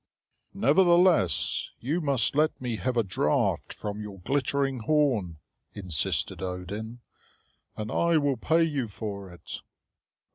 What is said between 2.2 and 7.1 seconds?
let me have a draught from your glittering horn," insisted Odin,